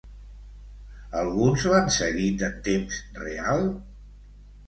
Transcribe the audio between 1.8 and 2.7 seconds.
seguit en